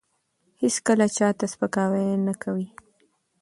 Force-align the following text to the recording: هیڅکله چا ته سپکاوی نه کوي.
هیڅکله 0.61 1.05
چا 1.17 1.27
ته 1.39 1.45
سپکاوی 1.53 2.05
نه 2.27 2.33
کوي. 2.41 2.67